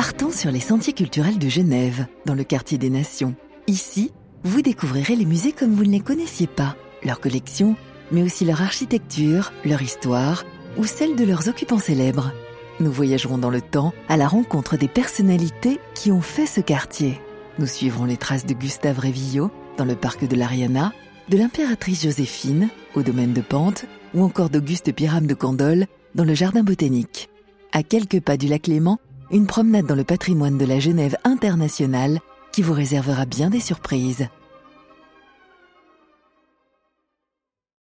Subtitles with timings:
[0.00, 3.34] Partons sur les sentiers culturels de Genève, dans le quartier des Nations.
[3.66, 4.12] Ici,
[4.44, 7.76] vous découvrirez les musées comme vous ne les connaissiez pas, leurs collections,
[8.10, 10.44] mais aussi leur architecture, leur histoire
[10.78, 12.32] ou celle de leurs occupants célèbres.
[12.80, 17.20] Nous voyagerons dans le temps à la rencontre des personnalités qui ont fait ce quartier.
[17.58, 20.94] Nous suivrons les traces de Gustave Révillot dans le parc de l'Ariana,
[21.28, 26.32] de l'impératrice Joséphine au domaine de Pente ou encore d'Auguste Pyram de Candolle dans le
[26.32, 27.28] jardin botanique.
[27.72, 28.98] À quelques pas du lac Léman,
[29.30, 32.20] une promenade dans le patrimoine de la Genève internationale
[32.52, 34.28] qui vous réservera bien des surprises.